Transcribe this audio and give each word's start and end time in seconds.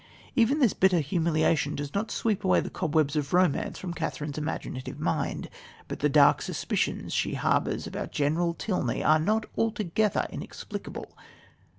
Even 0.35 0.57
this 0.57 0.73
bitter 0.73 0.99
humiliation 0.99 1.75
does 1.75 1.93
not 1.93 2.09
sweep 2.09 2.43
away 2.43 2.59
the 2.59 2.71
cobwebs 2.71 3.15
of 3.15 3.33
romance 3.33 3.77
from 3.77 3.93
Catherine's 3.93 4.35
imaginative 4.39 4.99
mind, 4.99 5.47
but 5.87 5.99
the 5.99 6.09
dark 6.09 6.41
suspicions 6.41 7.13
she 7.13 7.35
harbours 7.35 7.85
about 7.85 8.11
General 8.11 8.55
Tilney 8.55 9.03
are 9.03 9.19
not 9.19 9.45
altogether 9.55 10.25
inexplicable. 10.31 11.15